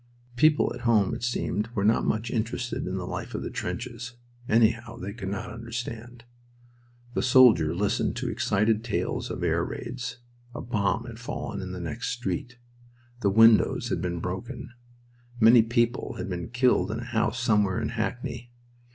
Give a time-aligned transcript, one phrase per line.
[0.35, 4.13] People at home, it seemed, were not much interested in the life of the trenches;
[4.49, 6.23] anyhow, they could not understand.
[7.13, 10.17] The soldier listened to excited tales of air raids.
[10.55, 12.57] A bomb had fallen in the next street.
[13.19, 14.71] The windows had been broken.
[15.39, 18.49] Many people had been killed in a house somewhere in Hackney.